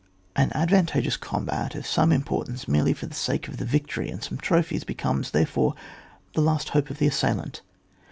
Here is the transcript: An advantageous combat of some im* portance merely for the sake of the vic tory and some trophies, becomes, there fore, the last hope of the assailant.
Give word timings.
An 0.35 0.51
advantageous 0.55 1.15
combat 1.15 1.75
of 1.75 1.85
some 1.85 2.11
im* 2.11 2.23
portance 2.23 2.67
merely 2.67 2.91
for 2.91 3.05
the 3.05 3.13
sake 3.13 3.47
of 3.47 3.57
the 3.57 3.65
vic 3.65 3.85
tory 3.85 4.09
and 4.09 4.23
some 4.23 4.39
trophies, 4.39 4.83
becomes, 4.83 5.29
there 5.29 5.45
fore, 5.45 5.75
the 6.33 6.41
last 6.41 6.69
hope 6.69 6.89
of 6.89 6.97
the 6.97 7.05
assailant. 7.05 7.61